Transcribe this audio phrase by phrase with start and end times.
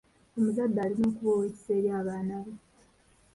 [0.37, 2.53] Omuzadde alina okuba ow'ekisa eri abaana be.